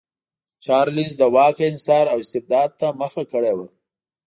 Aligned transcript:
چارلېز 0.63 1.11
د 1.17 1.21
واک 1.35 1.57
انحصار 1.67 2.05
او 2.13 2.17
استبداد 2.23 2.69
ته 2.79 2.87
مخه 3.01 3.23
کړې 3.31 3.53
وه. 3.57 3.67